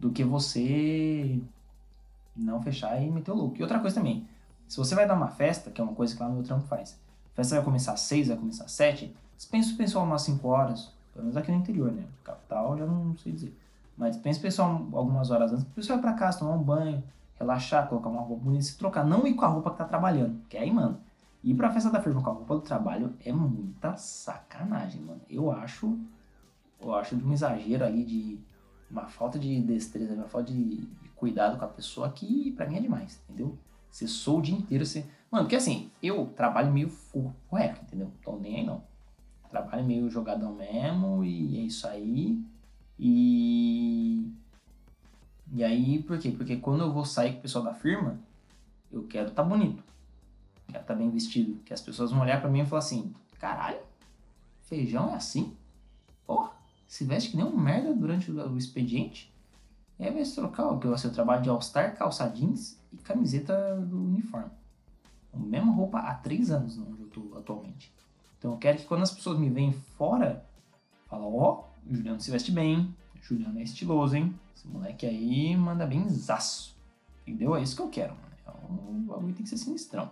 do 0.00 0.10
que 0.10 0.24
você 0.24 1.38
não 2.34 2.62
fechar 2.62 3.00
e 3.02 3.10
meter 3.10 3.30
o 3.32 3.34
louco. 3.34 3.56
E 3.58 3.62
outra 3.62 3.78
coisa 3.78 3.96
também, 3.96 4.26
se 4.66 4.76
você 4.76 4.94
vai 4.94 5.06
dar 5.06 5.14
uma 5.14 5.28
festa, 5.28 5.70
que 5.70 5.80
é 5.80 5.84
uma 5.84 5.94
coisa 5.94 6.14
que 6.14 6.22
lá 6.22 6.28
no 6.28 6.36
meu 6.36 6.44
trampo 6.44 6.66
faz, 6.66 6.98
a 7.32 7.36
festa 7.36 7.56
vai 7.56 7.64
começar 7.64 7.92
às 7.92 8.00
6, 8.00 8.28
vai 8.28 8.36
começar 8.36 8.64
às 8.64 8.72
7, 8.72 9.14
pensa 9.50 9.74
o 9.74 9.76
pessoal 9.76 10.04
umas 10.04 10.22
5 10.22 10.48
horas, 10.48 10.92
pelo 11.12 11.24
menos 11.24 11.36
aqui 11.36 11.50
no 11.50 11.58
interior, 11.58 11.92
né? 11.92 12.04
Capital 12.24 12.78
já 12.78 12.86
não 12.86 13.16
sei 13.18 13.32
dizer. 13.32 13.58
Mas 13.96 14.16
pensa 14.16 14.38
o 14.38 14.42
pessoal 14.42 14.86
algumas 14.92 15.30
horas 15.30 15.52
antes, 15.52 15.64
o 15.64 15.70
pessoal 15.70 16.00
vai 16.00 16.10
pra 16.10 16.18
casa, 16.18 16.38
tomar 16.38 16.52
um 16.52 16.62
banho, 16.62 17.02
relaxar, 17.38 17.88
colocar 17.88 18.08
uma 18.08 18.22
roupa 18.22 18.44
bonita, 18.44 18.64
se 18.64 18.78
trocar, 18.78 19.04
não 19.04 19.26
ir 19.26 19.34
com 19.34 19.44
a 19.44 19.48
roupa 19.48 19.70
que 19.72 19.76
tá 19.76 19.84
trabalhando, 19.84 20.40
que 20.48 20.56
aí, 20.56 20.72
mano, 20.72 20.98
ir 21.42 21.54
pra 21.54 21.70
festa 21.70 21.90
da 21.90 22.02
firma 22.02 22.22
com 22.22 22.30
a 22.30 22.32
roupa 22.34 22.54
do 22.54 22.60
trabalho 22.60 23.14
é 23.24 23.32
muita 23.32 23.96
sacanagem, 23.96 25.00
mano. 25.02 25.20
Eu 25.28 25.50
acho, 25.50 25.98
eu 26.80 26.94
acho 26.94 27.16
de 27.16 27.24
um 27.24 27.32
exagero 27.32 27.84
ali 27.84 28.04
de 28.04 28.38
uma 28.90 29.06
falta 29.06 29.38
de 29.38 29.60
destreza, 29.60 30.14
uma 30.14 30.28
falta 30.28 30.52
de, 30.52 30.88
cuidado 31.14 31.58
com 31.58 31.64
a 31.64 31.68
pessoa 31.68 32.10
que 32.10 32.52
pra 32.52 32.66
mim 32.66 32.76
é 32.76 32.80
demais, 32.80 33.20
entendeu? 33.24 33.58
Você 33.90 34.06
sou 34.06 34.38
o 34.38 34.42
dia 34.42 34.56
inteiro, 34.56 34.86
você... 34.86 35.04
Mano, 35.30 35.44
porque 35.44 35.56
assim, 35.56 35.90
eu 36.02 36.26
trabalho 36.36 36.72
meio 36.72 36.88
full 36.88 37.34
reto, 37.52 37.82
entendeu? 37.82 38.10
Tô 38.22 38.36
nem 38.36 38.56
aí 38.56 38.66
não. 38.66 38.82
Trabalho 39.50 39.84
meio 39.84 40.08
jogadão 40.08 40.54
mesmo 40.54 41.24
e 41.24 41.58
é 41.58 41.62
isso 41.62 41.86
aí. 41.86 42.40
E... 42.98 44.30
E 45.52 45.64
aí, 45.64 46.02
por 46.02 46.18
quê? 46.18 46.30
Porque 46.30 46.56
quando 46.56 46.82
eu 46.82 46.92
vou 46.92 47.04
sair 47.04 47.32
com 47.32 47.38
o 47.38 47.42
pessoal 47.42 47.64
da 47.64 47.72
firma, 47.72 48.18
eu 48.92 49.04
quero 49.04 49.30
tá 49.30 49.42
bonito. 49.42 49.82
Quero 50.68 50.82
estar 50.82 50.94
tá 50.94 50.94
bem 50.94 51.10
vestido. 51.10 51.60
Que 51.64 51.74
as 51.74 51.80
pessoas 51.80 52.10
vão 52.10 52.20
olhar 52.20 52.40
para 52.40 52.50
mim 52.50 52.60
e 52.60 52.66
falar 52.66 52.80
assim, 52.80 53.14
caralho, 53.38 53.80
feijão 54.62 55.10
é 55.10 55.14
assim? 55.14 55.56
Porra, 56.26 56.52
se 56.86 57.04
veste 57.04 57.30
que 57.30 57.36
nem 57.36 57.44
um 57.44 57.56
merda 57.56 57.92
durante 57.92 58.30
o 58.30 58.56
expediente. 58.56 59.32
E 59.98 60.04
aí 60.04 60.12
vai 60.12 60.24
se 60.24 60.34
trocar 60.34 60.68
o 60.68 60.78
que 60.78 60.86
o 60.86 61.10
trabalho 61.10 61.42
de 61.42 61.48
All-Star, 61.48 61.96
calça 61.96 62.28
jeans 62.28 62.78
e 62.92 62.96
camiseta 62.98 63.76
do 63.80 63.98
uniforme. 64.04 64.50
A 65.32 65.36
mesma 65.36 65.72
roupa 65.72 65.98
há 65.98 66.14
três 66.14 66.50
anos 66.50 66.78
onde 66.78 67.02
eu 67.02 67.08
tô 67.08 67.36
atualmente. 67.36 67.92
Então 68.38 68.52
eu 68.52 68.58
quero 68.58 68.78
que 68.78 68.84
quando 68.84 69.02
as 69.02 69.10
pessoas 69.10 69.38
me 69.38 69.50
veem 69.50 69.72
fora, 69.72 70.44
falam, 71.08 71.34
ó, 71.34 71.64
oh, 71.64 71.90
O 71.90 71.94
Juliano 71.94 72.20
se 72.20 72.30
veste 72.30 72.52
bem, 72.52 72.94
o 73.14 73.22
Juliano 73.22 73.58
é 73.58 73.62
estiloso, 73.62 74.16
hein? 74.16 74.32
Esse 74.54 74.68
moleque 74.68 75.06
aí 75.06 75.56
manda 75.56 75.86
bem 75.86 76.08
zaço. 76.08 76.76
Entendeu? 77.26 77.56
É 77.56 77.62
isso 77.62 77.74
que 77.74 77.82
eu 77.82 77.88
quero, 77.88 78.14
mano. 78.14 78.28
É 78.46 78.72
um 78.72 79.02
bagulho 79.02 79.34
tem 79.34 79.42
que 79.42 79.48
ser 79.48 79.56
sinistrão. 79.56 80.10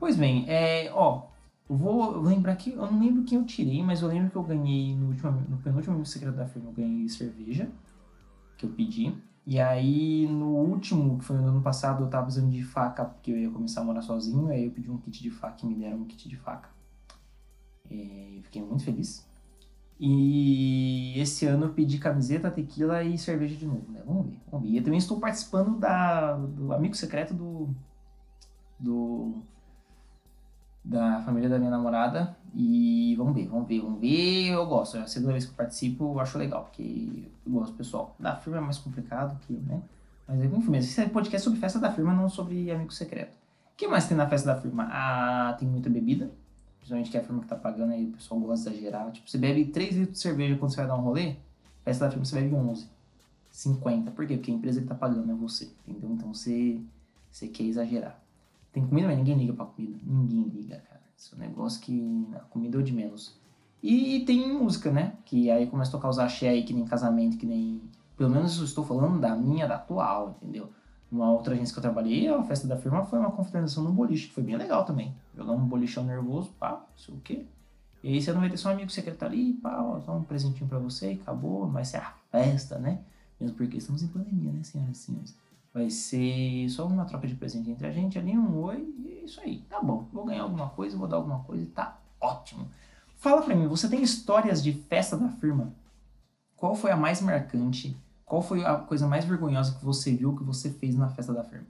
Pois 0.00 0.16
bem, 0.16 0.46
é, 0.48 0.90
ó, 0.94 1.26
eu 1.68 1.76
vou 1.76 2.18
lembrar 2.22 2.56
que 2.56 2.70
eu 2.70 2.90
não 2.90 2.98
lembro 2.98 3.22
quem 3.22 3.36
eu 3.36 3.44
tirei, 3.44 3.82
mas 3.82 4.00
eu 4.00 4.08
lembro 4.08 4.30
que 4.30 4.36
eu 4.36 4.42
ganhei 4.42 4.96
no, 4.96 5.08
último, 5.08 5.30
no 5.46 5.58
penúltimo 5.58 5.92
amigo 5.92 6.08
secreto 6.08 6.36
da 6.36 6.46
firma, 6.46 6.70
eu 6.70 6.72
ganhei 6.72 7.06
cerveja 7.06 7.70
que 8.56 8.64
eu 8.64 8.70
pedi. 8.70 9.14
E 9.46 9.60
aí, 9.60 10.26
no 10.26 10.56
último, 10.56 11.18
que 11.18 11.24
foi 11.26 11.36
no 11.36 11.46
ano 11.46 11.60
passado, 11.60 12.02
eu 12.02 12.08
tava 12.08 12.24
precisando 12.24 12.50
de 12.50 12.62
faca, 12.62 13.04
porque 13.04 13.30
eu 13.30 13.36
ia 13.36 13.50
começar 13.50 13.82
a 13.82 13.84
morar 13.84 14.00
sozinho, 14.00 14.48
aí 14.48 14.64
eu 14.64 14.70
pedi 14.70 14.90
um 14.90 14.96
kit 14.96 15.22
de 15.22 15.30
faca 15.30 15.58
e 15.62 15.66
me 15.66 15.74
deram 15.74 15.98
um 15.98 16.04
kit 16.06 16.26
de 16.30 16.36
faca. 16.36 16.70
E 17.90 18.36
eu 18.38 18.42
fiquei 18.42 18.62
muito 18.62 18.82
feliz. 18.82 19.28
E 19.98 21.12
esse 21.20 21.44
ano 21.44 21.66
eu 21.66 21.74
pedi 21.74 21.98
camiseta, 21.98 22.50
tequila 22.50 23.04
e 23.04 23.18
cerveja 23.18 23.54
de 23.54 23.66
novo, 23.66 23.84
né? 23.92 24.00
Vamos 24.06 24.28
ver, 24.28 24.40
vamos 24.50 24.66
ver. 24.66 24.72
E 24.72 24.78
eu 24.78 24.82
também 24.82 24.98
estou 24.98 25.20
participando 25.20 25.78
da, 25.78 26.36
do 26.36 26.72
amigo 26.72 26.96
secreto 26.96 27.34
do 27.34 27.68
da 30.90 31.22
família 31.22 31.48
da 31.48 31.58
minha 31.58 31.70
namorada. 31.70 32.36
E 32.52 33.14
vamos 33.16 33.34
ver, 33.34 33.46
vamos 33.46 33.68
ver, 33.68 33.80
vamos 33.80 34.00
ver. 34.00 34.48
Eu 34.48 34.66
gosto. 34.66 34.96
É 34.96 35.02
a 35.02 35.06
segunda 35.06 35.32
vez 35.32 35.44
que 35.44 35.52
eu 35.52 35.56
participo, 35.56 36.04
eu 36.12 36.20
acho 36.20 36.36
legal, 36.36 36.64
porque 36.64 37.28
eu 37.46 37.52
gosto, 37.52 37.74
pessoal. 37.76 38.16
Da 38.18 38.34
firma 38.34 38.58
é 38.58 38.60
mais 38.60 38.78
complicado 38.78 39.38
que, 39.46 39.52
né? 39.52 39.80
Mas 40.26 40.42
enfim, 40.42 40.76
esse 40.76 41.00
é 41.00 41.08
podcast 41.08 41.44
sobre 41.44 41.60
festa 41.60 41.78
da 41.78 41.92
firma, 41.92 42.12
não 42.12 42.28
sobre 42.28 42.70
amigo 42.70 42.92
secreto. 42.92 43.34
O 43.72 43.76
que 43.76 43.86
mais 43.86 44.06
tem 44.08 44.16
na 44.16 44.28
festa 44.28 44.52
da 44.52 44.60
firma? 44.60 44.88
Ah, 44.90 45.54
tem 45.58 45.68
muita 45.68 45.88
bebida. 45.88 46.30
Principalmente 46.78 47.10
que 47.10 47.16
é 47.16 47.20
a 47.20 47.24
firma 47.24 47.40
que 47.40 47.46
tá 47.46 47.56
pagando 47.56 47.92
aí, 47.92 48.06
o 48.06 48.12
pessoal 48.12 48.40
gosta 48.40 48.70
de 48.70 48.76
exagerar. 48.76 49.10
Tipo, 49.12 49.30
você 49.30 49.38
bebe 49.38 49.66
3 49.66 49.96
litros 49.96 50.14
de 50.14 50.18
cerveja 50.18 50.56
quando 50.56 50.72
você 50.72 50.76
vai 50.78 50.86
dar 50.88 50.96
um 50.96 51.02
rolê, 51.02 51.36
festa 51.84 52.04
da 52.06 52.10
firma 52.10 52.24
você 52.24 52.40
bebe 52.40 52.54
11. 52.54 52.88
50. 53.52 54.10
Por 54.10 54.26
quê? 54.26 54.36
Porque 54.36 54.50
a 54.50 54.54
empresa 54.54 54.80
que 54.80 54.86
tá 54.86 54.94
pagando 54.94 55.30
é 55.30 55.34
você, 55.34 55.70
entendeu? 55.86 56.10
Então 56.12 56.34
você, 56.34 56.80
você 57.30 57.46
quer 57.48 57.64
exagerar. 57.64 58.20
Tem 58.72 58.86
comida, 58.86 59.08
mas 59.08 59.18
ninguém 59.18 59.36
liga 59.36 59.52
pra 59.52 59.66
comida. 59.66 59.98
Ninguém 60.02 60.44
liga, 60.44 60.76
cara. 60.76 61.00
Isso 61.16 61.34
é 61.34 61.36
um 61.36 61.40
negócio 61.40 61.80
que 61.80 62.26
a 62.34 62.40
comida 62.40 62.76
é 62.76 62.80
o 62.80 62.82
de 62.82 62.92
menos. 62.92 63.38
E 63.82 64.20
tem 64.20 64.52
música, 64.52 64.90
né? 64.90 65.14
Que 65.24 65.50
aí 65.50 65.66
começa 65.66 65.90
a 65.90 65.92
tocar 65.92 66.08
os 66.08 66.18
axé 66.18 66.48
aí, 66.48 66.62
que 66.62 66.72
nem 66.72 66.84
casamento, 66.84 67.36
que 67.36 67.46
nem. 67.46 67.80
Pelo 68.16 68.30
menos 68.30 68.58
eu 68.58 68.64
estou 68.64 68.84
falando 68.84 69.18
da 69.18 69.34
minha, 69.34 69.66
da 69.66 69.76
atual, 69.76 70.36
entendeu? 70.40 70.70
Uma 71.10 71.30
outra 71.32 71.54
agência 71.54 71.72
que 71.72 71.78
eu 71.78 71.82
trabalhei, 71.82 72.28
a 72.28 72.42
festa 72.44 72.68
da 72.68 72.76
firma 72.76 73.04
foi 73.04 73.18
uma 73.18 73.32
confraternização 73.32 73.82
no 73.82 73.92
boliche, 73.92 74.28
que 74.28 74.34
foi 74.34 74.44
bem 74.44 74.56
legal 74.56 74.84
também. 74.84 75.14
Jogamos 75.36 75.62
um 75.62 75.66
bolichão 75.66 76.04
nervoso, 76.04 76.50
pá, 76.58 76.72
não 76.72 76.96
sei 76.96 77.14
o 77.14 77.20
quê. 77.20 77.46
E 78.02 78.14
aí 78.14 78.22
você 78.22 78.32
não 78.32 78.40
vai 78.40 78.48
ter 78.48 78.56
só 78.56 78.68
um 78.68 78.72
amigo 78.72 78.90
secreto 78.90 79.24
ali, 79.24 79.54
pá, 79.54 79.82
ó, 79.82 80.00
só 80.00 80.16
um 80.16 80.22
presentinho 80.22 80.68
pra 80.68 80.78
você 80.78 81.12
e 81.12 81.14
acabou, 81.14 81.68
vai 81.68 81.84
ser 81.84 81.96
a 81.96 82.14
festa, 82.30 82.78
né? 82.78 83.00
Mesmo 83.40 83.56
porque 83.56 83.78
estamos 83.78 84.02
em 84.02 84.08
pandemia, 84.08 84.52
né, 84.52 84.62
senhoras 84.62 84.98
e 84.98 85.00
senhores? 85.00 85.36
Vai 85.72 85.88
ser 85.88 86.68
só 86.68 86.86
uma 86.86 87.04
troca 87.04 87.28
de 87.28 87.34
presente 87.34 87.70
entre 87.70 87.86
a 87.86 87.92
gente 87.92 88.18
ali, 88.18 88.36
um 88.36 88.58
oi, 88.58 88.92
e 88.98 89.20
é 89.20 89.24
isso 89.24 89.40
aí. 89.40 89.58
Tá 89.68 89.80
bom, 89.80 90.08
vou 90.12 90.24
ganhar 90.24 90.42
alguma 90.42 90.68
coisa, 90.70 90.96
vou 90.96 91.06
dar 91.06 91.16
alguma 91.16 91.44
coisa 91.44 91.62
e 91.62 91.66
tá 91.66 91.98
ótimo. 92.20 92.68
Fala 93.16 93.42
pra 93.42 93.54
mim, 93.54 93.68
você 93.68 93.88
tem 93.88 94.02
histórias 94.02 94.62
de 94.62 94.72
festa 94.72 95.16
da 95.16 95.28
firma? 95.28 95.72
Qual 96.56 96.74
foi 96.74 96.90
a 96.90 96.96
mais 96.96 97.20
marcante? 97.20 97.96
Qual 98.24 98.42
foi 98.42 98.64
a 98.64 98.76
coisa 98.76 99.06
mais 99.06 99.24
vergonhosa 99.24 99.76
que 99.78 99.84
você 99.84 100.14
viu 100.14 100.36
que 100.36 100.42
você 100.42 100.70
fez 100.70 100.96
na 100.96 101.08
festa 101.08 101.32
da 101.32 101.44
firma? 101.44 101.66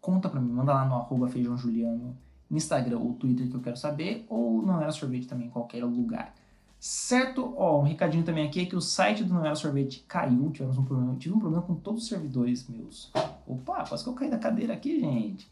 Conta 0.00 0.28
pra 0.28 0.40
mim, 0.40 0.52
manda 0.52 0.72
lá 0.72 0.84
no 0.84 0.94
arroba 0.94 1.28
feijãojuliano, 1.28 2.16
Instagram 2.50 2.98
ou 2.98 3.14
Twitter 3.14 3.48
que 3.48 3.54
eu 3.54 3.60
quero 3.60 3.76
saber, 3.76 4.24
ou 4.28 4.62
não 4.62 4.80
era 4.80 4.92
sorvete 4.92 5.26
também 5.26 5.48
em 5.48 5.50
qualquer 5.50 5.84
lugar. 5.84 6.34
Certo? 6.84 7.54
Ó, 7.56 7.78
um 7.80 7.84
recadinho 7.84 8.24
também 8.24 8.44
aqui 8.44 8.58
é 8.58 8.66
que 8.66 8.74
o 8.74 8.80
site 8.80 9.22
do 9.22 9.32
Não 9.32 9.54
Sorvete 9.54 10.04
caiu, 10.08 10.50
tivemos 10.50 10.76
um 10.76 10.84
problema, 10.84 11.14
tive 11.14 11.32
um 11.32 11.38
problema 11.38 11.62
com 11.62 11.76
todos 11.76 12.02
os 12.02 12.08
servidores 12.08 12.68
meus. 12.68 13.12
Opa, 13.46 13.84
quase 13.86 14.02
que 14.02 14.10
eu 14.10 14.14
caí 14.14 14.30
da 14.30 14.38
cadeira 14.38 14.74
aqui, 14.74 15.00
gente. 15.00 15.50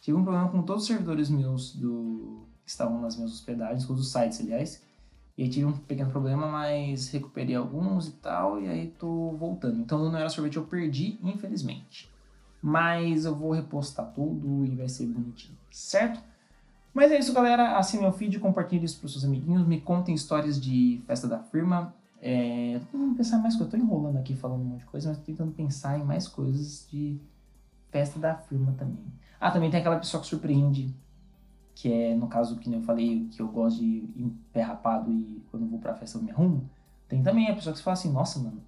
Tive 0.00 0.16
um 0.16 0.22
problema 0.22 0.48
com 0.48 0.62
todos 0.62 0.82
os 0.82 0.88
servidores 0.88 1.28
meus 1.28 1.74
do 1.74 2.46
que 2.64 2.70
estavam 2.70 3.00
nas 3.00 3.16
minhas 3.16 3.32
hospedagens, 3.32 3.86
todos 3.86 4.02
os 4.02 4.12
sites, 4.12 4.40
aliás. 4.40 4.82
E 5.36 5.42
aí 5.42 5.48
tive 5.48 5.66
um 5.66 5.72
pequeno 5.72 6.10
problema, 6.10 6.46
mas 6.46 7.08
recuperei 7.10 7.54
alguns 7.54 8.08
e 8.08 8.12
tal, 8.12 8.60
e 8.60 8.68
aí 8.68 8.88
tô 8.98 9.32
voltando. 9.32 9.80
Então 9.80 10.10
Não 10.10 10.18
Era 10.18 10.28
Sorvete 10.28 10.56
eu 10.56 10.64
perdi, 10.64 11.18
infelizmente. 11.22 12.10
Mas 12.62 13.24
eu 13.24 13.34
vou 13.34 13.52
repostar 13.52 14.12
tudo 14.12 14.66
e 14.66 14.76
vai 14.76 14.88
ser 14.88 15.06
bonitinho, 15.06 15.56
certo? 15.70 16.22
Mas 16.92 17.10
é 17.10 17.18
isso, 17.18 17.32
galera. 17.32 17.78
Assine 17.78 18.02
meu 18.02 18.12
feed, 18.12 18.38
compartilhe 18.38 18.84
isso 18.84 18.98
para 18.98 19.06
os 19.06 19.12
seus 19.12 19.24
amiguinhos, 19.24 19.66
me 19.66 19.80
contem 19.80 20.14
histórias 20.14 20.60
de 20.60 21.02
festa 21.06 21.26
da 21.26 21.38
firma. 21.38 21.94
É, 22.20 22.78
tô 22.80 22.98
tentando 22.98 23.14
pensar 23.16 23.38
mais 23.38 23.56
coisas. 23.56 23.72
Eu 23.72 23.80
tô 23.80 23.86
enrolando 23.86 24.18
aqui 24.18 24.36
falando 24.36 24.60
um 24.60 24.64
monte 24.64 24.80
de 24.80 24.86
coisa, 24.86 25.08
mas 25.08 25.18
tô 25.18 25.24
tentando 25.24 25.52
pensar 25.52 25.98
em 25.98 26.04
mais 26.04 26.28
coisas 26.28 26.86
de 26.90 27.18
festa 27.90 28.18
da 28.18 28.34
firma 28.34 28.72
também. 28.78 29.04
Ah, 29.40 29.50
também 29.50 29.70
tem 29.70 29.80
aquela 29.80 29.98
pessoa 29.98 30.20
que 30.20 30.26
surpreende, 30.26 30.94
que 31.74 31.92
é, 31.92 32.14
no 32.14 32.26
caso, 32.26 32.56
que 32.56 32.72
eu 32.72 32.82
falei, 32.82 33.28
que 33.30 33.40
eu 33.40 33.48
gosto 33.48 33.78
de 33.78 33.86
ir 33.86 34.32
pé 34.52 34.62
rapado 34.62 35.12
e 35.12 35.42
quando 35.50 35.68
vou 35.68 35.78
pra 35.78 35.94
festa 35.94 36.18
eu 36.18 36.22
me 36.22 36.30
arrumo. 36.30 36.68
Tem 37.08 37.22
também 37.22 37.48
a 37.50 37.54
pessoa 37.54 37.74
que 37.74 37.82
fala 37.82 37.94
assim, 37.94 38.12
nossa, 38.12 38.38
mano, 38.38 38.60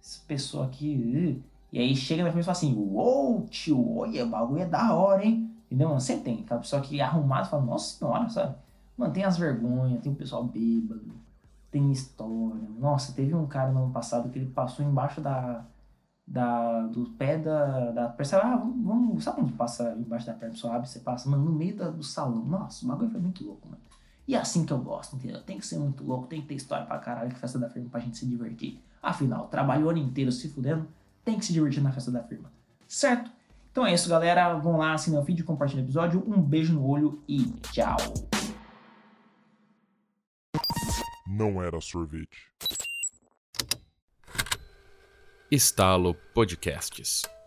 essa 0.00 0.20
pessoa 0.26 0.66
aqui... 0.66 1.40
Uh", 1.44 1.58
e 1.70 1.78
aí 1.78 1.94
chega 1.94 2.24
na 2.24 2.30
frente 2.30 2.44
e 2.44 2.46
fala 2.46 2.56
assim, 2.56 2.74
uou, 2.74 3.46
tio, 3.50 3.98
olha, 3.98 4.24
o 4.24 4.30
bagulho 4.30 4.62
é 4.62 4.66
da 4.66 4.94
hora, 4.94 5.24
hein? 5.24 5.50
Entendeu, 5.66 5.88
mano? 5.88 6.00
Sempre 6.00 6.24
tem. 6.24 6.40
Aquela 6.40 6.60
pessoa 6.60 6.80
que 6.80 6.98
é 6.98 7.02
arrumada 7.02 7.44
fala, 7.44 7.62
nossa 7.62 7.98
senhora, 7.98 8.28
sabe? 8.30 8.56
Mano, 8.96 9.12
tem 9.12 9.22
as 9.22 9.36
vergonhas, 9.36 10.00
tem 10.00 10.10
o 10.10 10.14
pessoal 10.14 10.42
bêbado, 10.44 11.12
tem 11.70 11.92
história. 11.92 12.68
Nossa, 12.78 13.12
teve 13.12 13.34
um 13.34 13.46
cara 13.46 13.70
no 13.70 13.84
ano 13.84 13.92
passado 13.92 14.30
que 14.30 14.38
ele 14.38 14.50
passou 14.50 14.84
embaixo 14.84 15.20
da. 15.20 15.64
Da 16.28 16.82
do 16.82 17.06
pé 17.10 17.38
da. 17.38 17.90
da 17.90 18.08
percebe, 18.08 18.42
ah, 18.44 18.56
vamos, 18.56 18.84
vamos. 18.84 19.24
Sabe 19.24 19.38
quando 19.38 19.52
passa 19.54 19.94
embaixo 19.98 20.26
da 20.26 20.34
perna, 20.34 20.54
abre, 20.74 20.88
você 20.88 21.00
passa, 21.00 21.28
mano, 21.28 21.44
no 21.44 21.52
meio 21.52 21.74
da, 21.74 21.88
do 21.88 22.02
salão. 22.02 22.44
Nossa, 22.44 22.84
o 22.84 22.88
bagulho 22.88 23.10
foi 23.10 23.20
muito 23.20 23.44
louco, 23.44 23.66
mano. 23.66 23.80
E 24.26 24.34
é 24.34 24.38
assim 24.38 24.66
que 24.66 24.72
eu 24.72 24.78
gosto, 24.78 25.16
entendeu? 25.16 25.40
Tem 25.40 25.58
que 25.58 25.66
ser 25.66 25.78
muito 25.78 26.04
louco, 26.04 26.26
tem 26.26 26.42
que 26.42 26.48
ter 26.48 26.54
história 26.54 26.84
pra 26.84 26.98
caralho, 26.98 27.30
que 27.30 27.38
festa 27.38 27.58
da 27.58 27.70
firma 27.70 27.88
pra 27.88 28.00
gente 28.00 28.18
se 28.18 28.26
divertir. 28.26 28.78
Afinal, 29.02 29.48
trabalho 29.48 29.86
o 29.86 29.88
ano 29.88 29.98
inteiro 29.98 30.30
se 30.30 30.50
fudendo, 30.50 30.86
tem 31.24 31.38
que 31.38 31.46
se 31.46 31.52
divertir 31.52 31.82
na 31.82 31.92
festa 31.92 32.10
da 32.10 32.22
firma. 32.22 32.52
Certo? 32.86 33.30
Então 33.72 33.86
é 33.86 33.94
isso, 33.94 34.08
galera. 34.08 34.54
Vão 34.58 34.76
lá, 34.76 34.92
assinem 34.92 35.18
o 35.18 35.22
vídeo, 35.22 35.46
compartilhem 35.46 35.82
o 35.82 35.86
episódio. 35.86 36.22
Um 36.26 36.42
beijo 36.42 36.74
no 36.74 36.86
olho 36.86 37.22
e 37.26 37.44
tchau. 37.72 37.96
Não 41.26 41.62
era 41.62 41.80
sorvete. 41.80 42.52
Estalo 45.50 46.14
Podcasts. 46.34 47.37